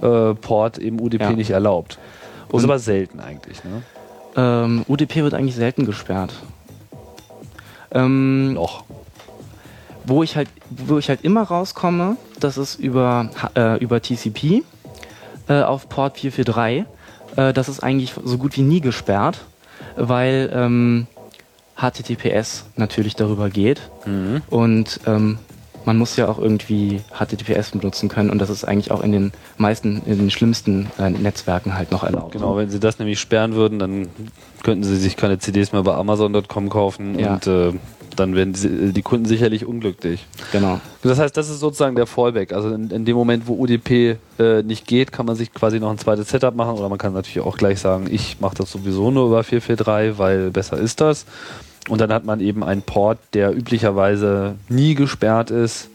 [0.00, 1.32] äh, Port eben UDP Ja.
[1.32, 1.98] nicht erlaubt.
[2.50, 3.62] Das ist aber selten eigentlich.
[3.62, 3.82] Ne?
[4.36, 6.32] Ähm, UDP wird eigentlich selten gesperrt.
[7.92, 8.84] Ähm, Noch.
[10.04, 14.62] wo ich halt, wo ich halt immer rauskomme, das ist über, äh, über TCP
[15.48, 16.84] äh, auf Port 443.
[17.36, 19.40] Äh, das ist eigentlich so gut wie nie gesperrt,
[19.96, 21.06] weil ähm,
[21.76, 24.42] HTTPS natürlich darüber geht Mhm.
[24.50, 25.38] und ähm,
[25.84, 29.32] man muss ja auch irgendwie HTTPS benutzen können und das ist eigentlich auch in den
[29.56, 32.32] meisten, in den schlimmsten äh, Netzwerken halt noch erlaubt.
[32.32, 34.08] Genau, wenn sie das nämlich sperren würden, dann
[34.62, 37.34] könnten sie sich keine CDs mehr bei Amazon.com kaufen Ja.
[37.34, 37.72] und äh,
[38.16, 40.26] dann werden die, die Kunden sicherlich unglücklich.
[40.52, 40.80] Genau.
[41.02, 42.52] Das heißt, das ist sozusagen der Fallback.
[42.52, 45.90] Also in, in dem Moment, wo UDP äh, nicht geht, kann man sich quasi noch
[45.90, 49.10] ein zweites Setup machen oder man kann natürlich auch gleich sagen, ich mache das sowieso
[49.10, 51.24] nur über 443, weil besser ist das.
[51.88, 55.88] Und dann hat man eben einen Port, der üblicherweise nie gesperrt ist,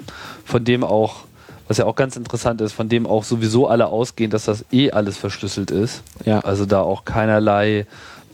[0.43, 1.26] von dem auch,
[1.67, 4.91] was ja auch ganz interessant ist, von dem auch sowieso alle ausgehen, dass das eh
[4.91, 6.02] alles verschlüsselt ist.
[6.26, 6.39] Ja.
[6.39, 7.86] Also da auch keinerlei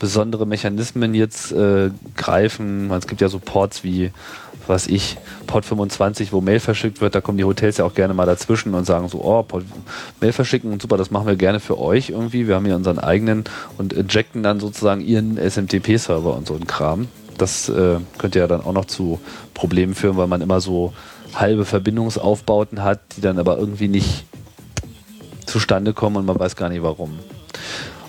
[0.02, 2.90] besondere Mechanismen jetzt äh, greifen.
[2.92, 4.10] Es gibt ja so Ports wie,
[4.66, 8.16] was ich, Port 25, wo Mail verschickt wird, da kommen die Hotels ja auch gerne
[8.16, 9.64] mal dazwischen und sagen so, oh, Port,
[10.20, 12.48] Mail verschicken und super, das machen wir gerne für euch irgendwie.
[12.48, 13.44] Wir haben hier unseren eigenen
[13.78, 17.08] und injecten dann sozusagen ihren SMTP-Server und so ein Kram.
[17.42, 19.20] Das äh, könnte ja dann auch noch zu
[19.54, 20.94] Problemen führen, weil man immer so
[21.34, 24.26] halbe Verbindungsaufbauten hat, die dann aber irgendwie nicht
[25.46, 27.20] zustande kommen und man weiß gar nicht warum.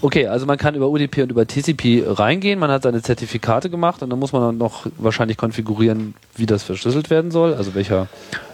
[0.00, 4.02] Okay, also man kann über UDP und über TCP reingehen, man hat seine Zertifikate gemacht
[4.02, 8.08] und dann muss man dann noch wahrscheinlich konfigurieren, wie das verschlüsselt werden soll, also welcher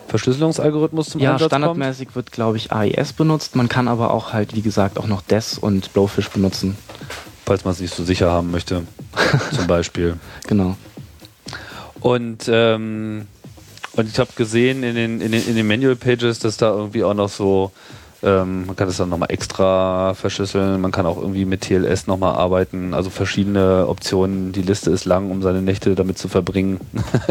[0.08, 3.56] Verschlüsselungsalgorithmus zum Ja, Einsatz standardmäßig wird, glaube ich, AES benutzt.
[3.56, 6.76] Man kann aber auch halt, wie gesagt, auch noch DES und Blowfish benutzen.
[7.48, 8.82] Falls man es nicht so sicher haben möchte,
[9.56, 10.16] zum Beispiel.
[10.46, 10.76] Genau.
[11.98, 13.26] Und, ähm,
[13.94, 17.02] und ich habe gesehen in den, in, den, in den Manual Pages, dass da irgendwie
[17.04, 17.72] auch noch so,
[18.22, 22.34] ähm, man kann das dann nochmal extra verschlüsseln, man kann auch irgendwie mit TLS nochmal
[22.34, 24.52] arbeiten, also verschiedene Optionen.
[24.52, 26.80] Die Liste ist lang, um seine Nächte damit zu verbringen,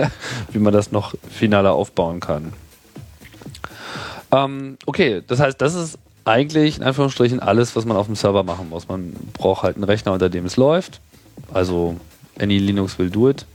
[0.51, 2.53] wie man das noch finaler aufbauen kann.
[4.31, 8.43] Ähm, okay, das heißt, das ist eigentlich in Anführungsstrichen alles, was man auf dem Server
[8.43, 8.87] machen muss.
[8.87, 10.99] Man braucht halt einen Rechner, unter dem es läuft.
[11.53, 11.95] Also
[12.39, 13.45] Any Linux will do it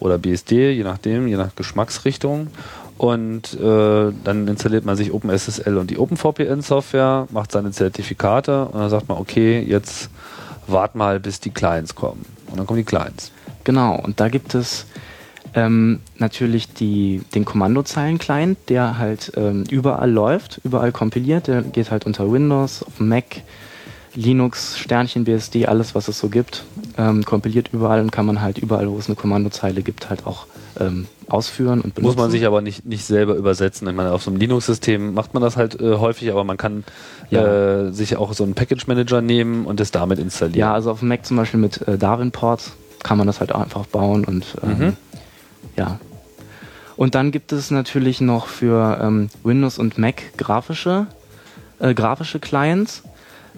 [0.00, 2.48] oder BSD, je nachdem, je nach Geschmacksrichtung.
[2.96, 8.90] Und äh, dann installiert man sich OpenSSL und die OpenVPN-Software, macht seine Zertifikate und dann
[8.90, 10.10] sagt man, okay, jetzt
[10.68, 12.24] wart mal, bis die Clients kommen.
[12.46, 13.32] Und dann kommen die Clients.
[13.64, 13.96] Genau.
[13.98, 14.86] Und da gibt es
[15.54, 21.46] ähm, natürlich die, den Kommandozeilen-Client, der halt ähm, überall läuft, überall kompiliert.
[21.46, 23.24] Der geht halt unter Windows, auf Mac,
[24.14, 26.64] Linux, Sternchen, BSD, alles, was es so gibt,
[26.98, 30.46] ähm, kompiliert überall und kann man halt überall, wo es eine Kommandozeile gibt, halt auch
[30.78, 32.02] ähm, ausführen und benutzen.
[32.02, 33.88] Muss man sich aber nicht, nicht selber übersetzen.
[33.88, 36.84] Ich meine, auf so einem Linux-System macht man das halt äh, häufig, aber man kann
[37.30, 37.86] Ja.
[37.86, 40.58] äh, sich auch so einen Package-Manager nehmen und es damit installieren.
[40.60, 43.60] Ja, also auf dem Mac zum Beispiel mit äh, Darwin-Ports kann man das halt auch
[43.60, 44.96] einfach bauen und ähm, Mhm.
[45.76, 45.98] Ja.
[46.96, 51.06] Und dann gibt es natürlich noch für ähm, Windows und Mac grafische,
[51.80, 53.02] äh, grafische Clients.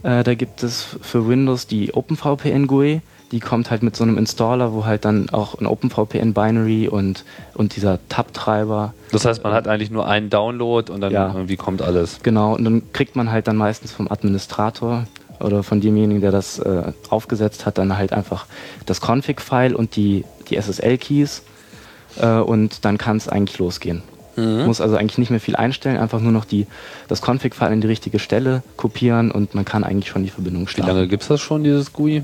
[0.03, 3.03] Äh, da gibt es für Windows die OpenVPN GUI.
[3.33, 7.25] Die kommt halt mit so einem Installer, wo halt dann auch ein OpenVPN Binary und,
[7.55, 11.33] und dieser Tab-Treiber Das heißt, man hat eigentlich nur einen Download und dann Ja.
[11.35, 12.21] irgendwie kommt alles.
[12.23, 15.07] Genau, und dann kriegt man halt dann meistens vom Administrator
[15.41, 18.47] oder von demjenigen, der das äh, aufgesetzt hat, dann halt einfach
[18.87, 21.43] das Config-File und die, die SSL-Keys
[22.21, 24.03] äh, und dann kann es eigentlich losgehen.
[24.37, 26.67] Muss also eigentlich nicht mehr viel einstellen, einfach nur noch die,
[27.09, 30.73] das Config-File in die richtige Stelle kopieren und man kann eigentlich schon die Verbindung Wie
[30.73, 30.91] starten.
[30.91, 32.23] lange gibt es das schon, dieses GUI?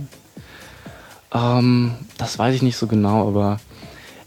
[1.33, 3.61] Ähm, das weiß ich nicht so genau, aber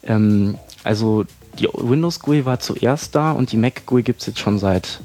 [0.01, 1.25] ähm, also
[1.59, 5.01] die Windows GUI war zuerst da und die Mac GUI gibt es jetzt schon seit,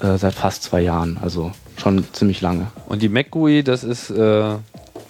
[0.00, 2.68] äh, seit fast zwei Jahren, also schon ziemlich lange.
[2.86, 4.54] Und die Mac GUI, das ist äh,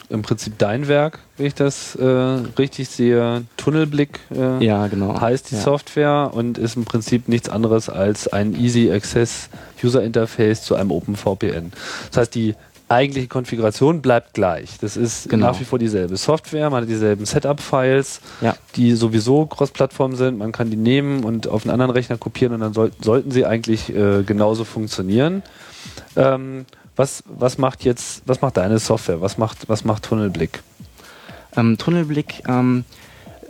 [0.09, 3.43] im Prinzip dein Werk, wenn ich das äh, richtig sehe.
[3.57, 5.21] Tunnelblick äh, Ja, genau.
[5.21, 5.61] heißt die ja.
[5.61, 9.49] Software und ist im Prinzip nichts anderes als ein Easy Access
[9.83, 11.73] User Interface zu einem OpenVPN.
[12.11, 12.55] Das heißt, die
[12.89, 14.79] eigentliche Konfiguration bleibt gleich.
[14.81, 15.47] Das ist Genau.
[15.49, 18.55] nach wie vor dieselbe Software, man hat dieselben Setup-Files, Ja.
[18.77, 20.39] die sowieso Cross-Plattform sind.
[20.39, 23.45] Man kann die nehmen und auf einen anderen Rechner kopieren und dann soll, sollten sie
[23.45, 25.43] eigentlich äh, genauso funktionieren.
[26.15, 26.65] Ähm,
[26.97, 29.21] was, was macht jetzt, was macht deine Software?
[29.21, 30.63] Was macht, was macht Tunnelblick?
[31.57, 32.85] Ähm, Tunnelblick ähm,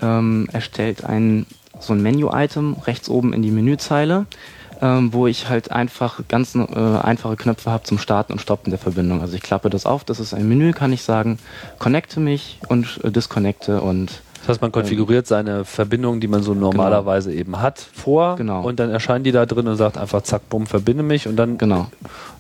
[0.03, 1.47] ähm, erstellt ein
[1.79, 4.27] so ein Menü-Item rechts oben in die Menüzeile,
[4.81, 8.79] ähm, wo ich halt einfach ganz äh, einfache Knöpfe habe zum Starten und Stoppen der
[8.79, 9.21] Verbindung.
[9.21, 11.39] Also ich klappe das auf, das ist ein Menü, kann ich sagen,
[11.79, 16.55] connecte mich und äh, disconnecte und Das heißt, man konfiguriert seine Verbindungen, die man so
[16.55, 18.63] normalerweise eben hat, vor Genau.
[18.63, 21.59] und dann erscheinen die da drin und sagt einfach zack, bumm, verbinde mich und dann,
[21.59, 21.89] genau.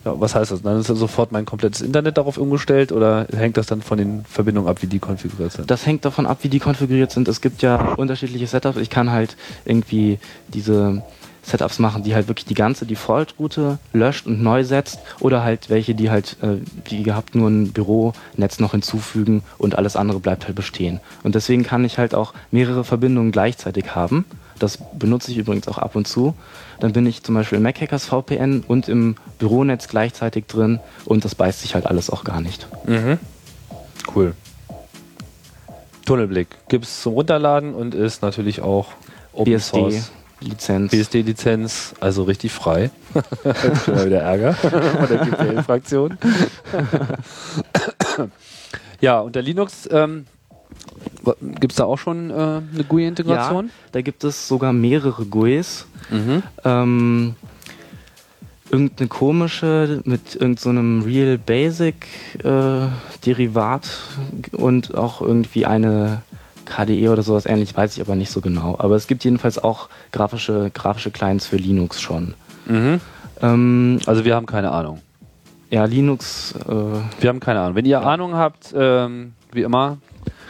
[0.04, 0.62] ja, was heißt das?
[0.62, 4.24] Dann ist dann sofort mein komplettes Internet darauf umgestellt oder hängt das dann von den
[4.24, 5.68] Verbindungen ab, wie die konfiguriert sind?
[5.68, 7.26] Das hängt davon ab, wie die konfiguriert sind.
[7.26, 8.76] Es gibt ja unterschiedliche Setups.
[8.78, 11.02] Ich kann halt irgendwie diese
[11.46, 15.94] Setups machen, die halt wirklich die ganze Default-Route löscht und neu setzt oder halt welche,
[15.94, 20.56] die halt, äh, wie gehabt, nur ein Büronetz noch hinzufügen und alles andere bleibt halt
[20.56, 21.00] bestehen.
[21.22, 24.24] Und deswegen kann ich halt auch mehrere Verbindungen gleichzeitig haben.
[24.58, 26.34] Das benutze ich übrigens auch ab und zu.
[26.80, 31.34] Dann bin ich zum Beispiel im MacHackers VPN und im Büronetz gleichzeitig drin und das
[31.34, 32.66] beißt sich halt alles auch gar nicht.
[32.86, 33.18] Mhm.
[34.14, 34.34] Cool.
[36.06, 38.88] Tunnelblick gibt es zum Runterladen und ist natürlich auch
[39.32, 40.10] Open Source.
[40.40, 40.90] BSD-Lizenz.
[40.90, 42.90] BSD-Lizenz, also richtig frei.
[43.84, 46.18] Schon mal wieder Ärger von der GPL-Fraktion.
[49.00, 50.26] ja, unter Linux ähm,
[51.40, 53.66] gibt es da auch schon äh, eine GUI-Integration?
[53.66, 55.86] Ja, da gibt es sogar mehrere GUIs.
[56.10, 56.42] Mhm.
[56.64, 57.34] Ähm,
[58.70, 62.06] irgendeine komische mit irgendeinem Real Basic
[62.42, 62.86] äh,
[63.24, 63.88] Derivat
[64.52, 66.22] und auch irgendwie eine
[66.66, 68.76] KDE oder sowas ähnlich, weiß ich aber nicht so genau.
[68.78, 72.34] Aber es gibt jedenfalls auch grafische, grafische Clients für Linux schon.
[72.66, 73.00] Mhm.
[73.40, 75.00] Ähm, Also wir haben keine Ahnung.
[75.70, 76.72] ja, Linux, äh,
[77.20, 77.74] Wir haben keine Ahnung.
[77.76, 79.98] Wenn ihr Ahnung habt, ähm, wie immer,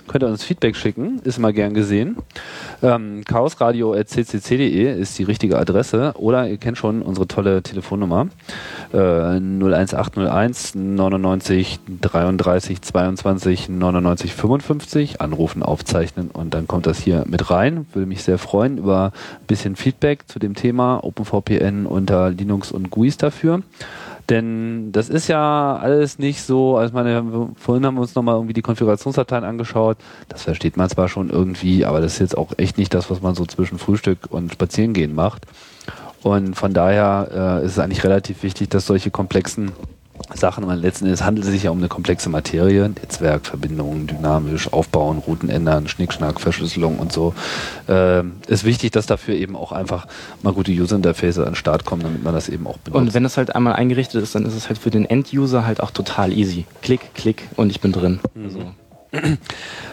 [0.06, 1.20] könnt ihr uns Feedback schicken.
[1.24, 2.16] Ist immer gern gesehen.
[2.82, 6.14] Ähm, chaosradio.ccc.de ist die richtige Adresse.
[6.16, 8.28] Oder ihr kennt schon unsere tolle Telefonnummer.
[8.92, 15.20] Äh, 01801 99 33 22 99 55.
[15.20, 17.86] Anrufen, aufzeichnen und dann kommt das hier mit rein.
[17.92, 22.90] Würde mich sehr freuen über ein bisschen Feedback zu dem Thema OpenVPN unter Linux und
[22.90, 23.62] GUIs dafür.
[24.28, 28.54] Denn das ist ja alles nicht so, also meine, vorhin haben wir uns nochmal irgendwie
[28.54, 29.98] die Konfigurationsdateien angeschaut.
[30.28, 33.22] Das versteht man zwar schon irgendwie, aber das ist jetzt auch echt nicht das, was
[33.22, 35.46] man so zwischen Frühstück und Spazierengehen macht.
[36.22, 39.70] Und von daher äh, ist es eigentlich relativ wichtig, dass solche komplexen
[40.34, 44.72] Sachen, weil letzten Endes handelt es sich ja um eine komplexe Materie, Netzwerk, Verbindungen, dynamisch
[44.72, 47.34] aufbauen, Routen ändern, Schnickschnack, Verschlüsselung und so.
[47.88, 50.06] Ähm, ist wichtig, dass dafür eben auch einfach
[50.42, 53.00] mal gute User Interfaces an den Start kommen, damit man das eben auch benutzt.
[53.00, 55.80] und wenn es halt einmal eingerichtet ist, dann ist es halt für den End-User halt
[55.80, 56.66] auch total easy.
[56.82, 58.20] Klick, klick und ich bin drin.
[58.42, 58.72] Also,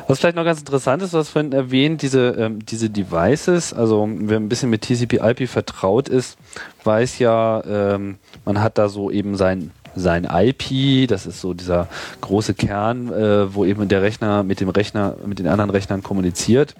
[0.08, 4.08] Was vielleicht noch ganz interessant ist, du hast vorhin erwähnt, diese, ähm, diese Devices, also
[4.10, 6.38] wer ein bisschen mit TCP/IP vertraut ist,
[6.84, 11.88] weiß ja, ähm, man hat da so eben sein sein IP, das ist so dieser
[12.21, 16.75] große Kern, äh, wo eben der Rechner mit dem Rechner, mit den anderen Rechnern kommuniziert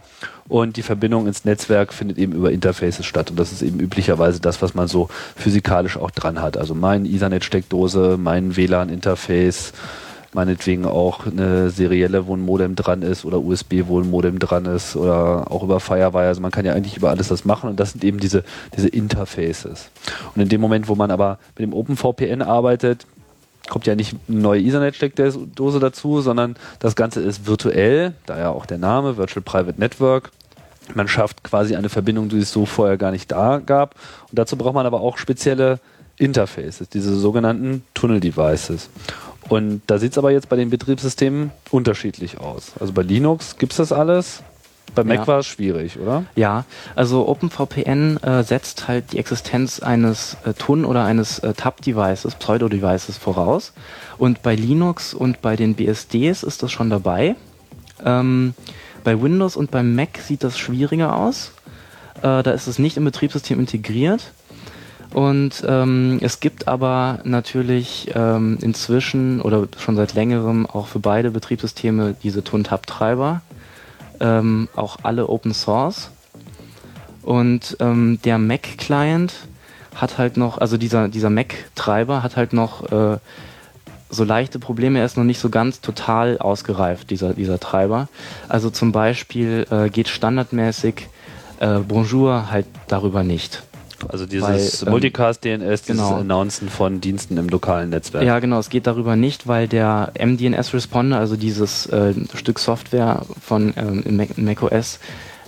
[0.48, 4.40] und die Verbindung ins Netzwerk findet eben über Interfaces statt und das ist eben üblicherweise
[4.40, 6.58] das, was man so physikalisch auch dran hat.
[6.58, 9.74] Also mein Ethernet-Steckdose, mein WLAN-Interface,
[10.34, 14.66] meinetwegen auch eine serielle, wo ein Modem dran ist oder USB, wo ein Modem dran
[14.66, 16.28] ist oder auch über Firewire.
[16.28, 18.44] Also man kann ja eigentlich über alles das machen und das sind eben diese,
[18.76, 19.90] diese Interfaces.
[20.36, 23.06] Und in dem Moment, wo man aber mit dem OpenVPN arbeitet,
[23.70, 28.78] kommt ja nicht eine neue Ethernet-Steckdose dazu, sondern das Ganze ist virtuell, daher auch der
[28.78, 30.32] Name, Virtual Private Network.
[30.94, 33.96] Man schafft quasi eine Verbindung, die es so vorher gar nicht da gab.
[34.30, 35.80] Und dazu braucht man aber auch spezielle
[36.18, 38.90] Interfaces, diese sogenannten Tunnel-Devices.
[39.50, 42.72] Und da sieht es aber jetzt bei den Betriebssystemen unterschiedlich aus.
[42.80, 44.42] Also bei Linux gibt es das alles.
[44.96, 45.28] Bei Mac Ja.
[45.28, 46.26] war es schwierig, oder?
[46.36, 52.36] Ja, also OpenVPN äh, setzt halt die Existenz eines äh, TUN oder eines äh, TAP-Devices,
[52.36, 53.74] Pseudo-Devices voraus.
[54.18, 57.36] Und bei Linux und bei den BSDs ist das schon dabei.
[58.06, 58.54] Ähm,
[59.04, 61.52] bei Windows und beim Mac sieht das schwieriger aus.
[62.18, 64.32] Äh, da ist es nicht im Betriebssystem integriert.
[65.14, 71.30] Und ähm, es gibt aber natürlich ähm, inzwischen oder schon seit längerem auch für beide
[71.30, 73.42] Betriebssysteme diese TUN-TAP-Treiber
[74.20, 76.10] ähm, auch alle Open Source.
[77.22, 79.34] Und ähm, der Mac-Client
[79.96, 83.18] hat halt noch, also dieser, dieser Mac-Treiber hat halt noch äh,
[84.10, 88.08] so leichte Probleme, er ist noch nicht so ganz total ausgereift, dieser, dieser Treiber.
[88.50, 91.08] Also zum Beispiel äh, geht standardmäßig
[91.60, 93.64] äh, Bonjour halt darüber nicht.
[94.08, 96.04] Also dieses weil, ähm, Multicast-DNS, genau.
[96.04, 98.24] dieses Announcen von Diensten im lokalen Netzwerk.
[98.24, 103.74] Ja, genau, es geht darüber nicht, weil der MDNS-Responder, also dieses äh, Stück Software von
[103.78, 105.00] ähm, Mac, macOS,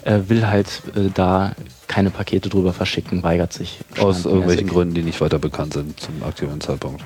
[0.04, 1.54] äh, will halt äh, da
[1.88, 3.80] keine Pakete drüber verschicken, weigert sich.
[4.00, 7.04] Aus irgendwelchen Gründen, die nicht weiter bekannt sind zum aktuellen Zeitpunkt.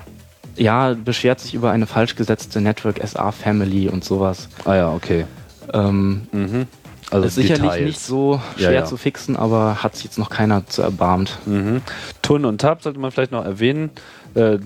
[0.55, 4.49] Ja, beschwert sich über eine falsch gesetzte Network SA Family und sowas.
[4.65, 5.25] Ah ja, okay.
[5.73, 6.67] Ähm, mhm.
[7.11, 7.85] Also ist sicherlich Details.
[7.85, 8.85] nicht so schwer ja, ja.
[8.85, 11.39] zu fixen, aber hat sich jetzt noch keiner zu erbarmt.
[11.45, 11.81] Mhm.
[12.21, 13.89] Tun und Tab sollte man vielleicht noch erwähnen.
[14.35, 14.59] Äh,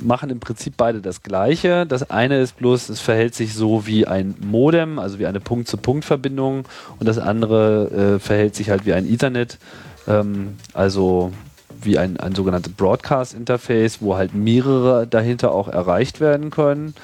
[0.00, 1.86] machen im Prinzip beide das Gleiche.
[1.86, 6.64] Das eine ist bloß, es verhält sich so wie ein Modem, also wie eine Punkt-zu-Punkt-Verbindung,
[6.98, 9.58] und das andere äh, verhält sich halt wie ein Ethernet,
[10.08, 11.32] ähm, also
[11.80, 16.94] wie ein, ein sogenanntes Broadcast-Interface, wo halt mehrere dahinter auch erreicht werden können.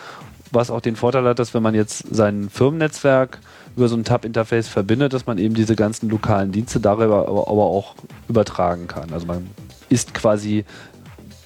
[0.53, 3.38] Was auch den Vorteil hat, dass wenn man jetzt sein Firmennetzwerk
[3.77, 7.65] über so ein Tab-Interface verbindet, dass man eben diese ganzen lokalen Dienste darüber aber, aber
[7.65, 7.95] auch
[8.29, 9.13] übertragen kann.
[9.13, 9.49] Also man
[9.89, 10.65] ist quasi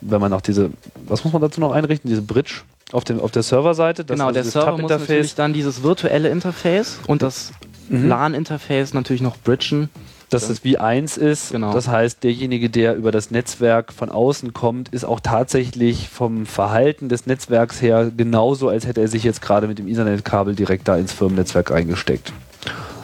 [0.04, 0.70] wenn man auch diese,
[1.06, 4.04] was muss man dazu noch einrichten, diese Bridge auf, dem, auf der Serverseite?
[4.04, 7.52] Genau, also der Server muss natürlich dann dieses virtuelle Interface und das
[7.88, 8.08] mhm.
[8.08, 9.88] LAN-Interface natürlich noch bridgen.
[10.30, 11.52] Dass es wie eins ist.
[11.52, 11.72] Genau.
[11.72, 17.08] Das heißt, derjenige, der über das Netzwerk von außen kommt, ist auch tatsächlich vom Verhalten
[17.08, 20.96] des Netzwerks her genauso, als hätte er sich jetzt gerade mit dem Ethernet-Kabel direkt da
[20.96, 22.32] ins Firmennetzwerk reingesteckt.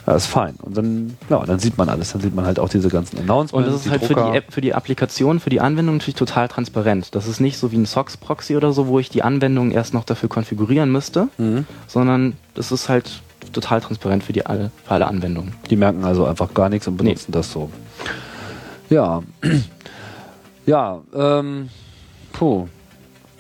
[0.07, 0.55] Das ist fein.
[0.61, 2.13] Und dann, ja, dann sieht man alles.
[2.13, 3.53] Dann sieht man halt auch diese ganzen Announcements.
[3.53, 6.49] Und das ist halt für die App, für die Applikation, für die Anwendung natürlich total
[6.49, 7.15] transparent.
[7.15, 10.05] Das ist nicht so wie ein SOX-Proxy oder so, wo ich die Anwendung erst noch
[10.05, 11.67] dafür konfigurieren müsste, mhm.
[11.87, 15.55] sondern das ist halt total transparent für, die alle, für alle Anwendungen.
[15.71, 17.37] Die merken also einfach gar nichts und benutzen nee.
[17.37, 17.71] das so.
[18.89, 19.23] Ja.
[20.67, 21.71] Ja, ähm,
[22.33, 22.69] puh.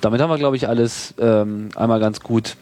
[0.00, 2.56] Damit haben wir, glaube ich, alles ähm, einmal ganz gut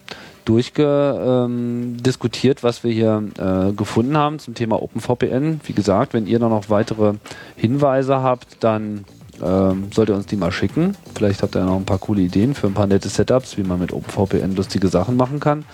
[0.45, 5.61] durchdiskutiert, ähm, was wir hier äh, gefunden haben zum Thema OpenVPN.
[5.65, 7.15] Wie gesagt, wenn ihr da noch weitere
[7.57, 9.05] Hinweise habt, dann
[9.43, 10.97] ähm, sollt ihr uns die mal schicken.
[11.15, 13.79] Vielleicht habt ihr noch ein paar coole Ideen für ein paar nette Setups, wie man
[13.79, 15.65] mit OpenVPN lustige Sachen machen kann.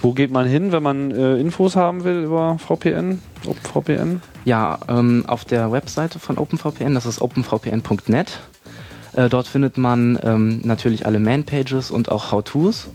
[0.00, 4.20] Wo geht man hin, wenn man äh, Infos haben will über VPN, OpenVPN?
[4.44, 8.40] Ja, ähm, auf der Webseite von OpenVPN, das ist openvpn.net.
[9.14, 12.88] Äh, dort findet man ähm, natürlich alle Man-Pages und auch How-Tos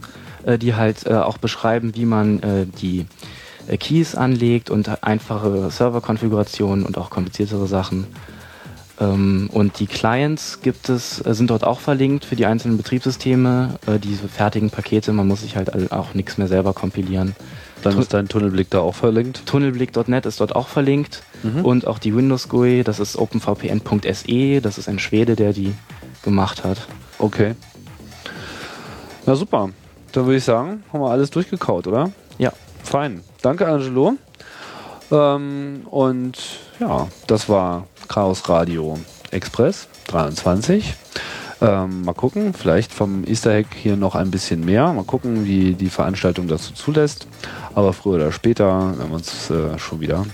[0.43, 3.05] äh, die halt äh, auch beschreiben, wie man äh, die
[3.67, 8.07] äh, Keys anlegt und einfache Serverkonfigurationen und auch kompliziertere Sachen.
[8.99, 13.79] Ähm, und die Clients gibt es, äh, sind dort auch verlinkt für die einzelnen Betriebssysteme,
[13.87, 15.13] äh, diese fertigen Pakete.
[15.13, 17.35] Man muss sich halt auch nichts mehr selber kompilieren.
[17.81, 19.45] Dann ist dein Tunnelblick da auch verlinkt.
[19.45, 21.21] Tunnelblick.net ist dort auch verlinkt.
[21.43, 21.65] Mhm.
[21.65, 25.73] Und auch die Windows GUI, das ist openvpn.se, das ist ein Schwede, der die
[26.23, 26.87] gemacht hat.
[27.19, 27.55] Okay.
[29.25, 29.69] Na super.
[30.13, 32.11] Dann würde ich sagen, haben wir alles durchgekaut, oder?
[32.37, 32.53] Ja.
[32.83, 33.21] Fein.
[33.41, 34.13] Danke, Angelo.
[35.11, 36.37] Ähm, und
[36.79, 38.99] ja, das war Chaos Radio
[39.31, 40.93] Express 23.
[41.61, 44.93] Ähm, mal gucken, vielleicht vom Easter Egg hier noch ein bisschen mehr.
[44.93, 47.25] Mal gucken, wie die Veranstaltung dazu zulässt.
[47.73, 50.27] Aber früher oder später werden wir uns äh, schon wieder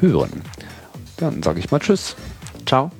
[0.00, 0.42] hören.
[1.16, 2.16] Dann sage ich mal Tschüss.
[2.66, 2.90] Ciao.